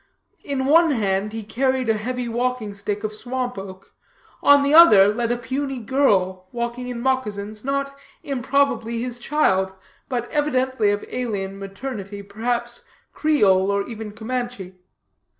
[0.43, 3.93] In one hand he carried a heavy walking stick of swamp oak;
[4.41, 9.75] with the other, led a puny girl, walking in moccasins, not improbably his child,
[10.09, 12.83] but evidently of alien maternity, perhaps
[13.13, 14.73] Creole, or even Camanche.